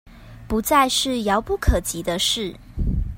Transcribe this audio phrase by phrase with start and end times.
[0.47, 2.55] 不再是遙不可及的事